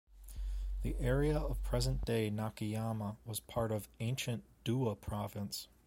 [0.81, 5.67] The area of present-day Nakayama was part of ancient Dewa Province.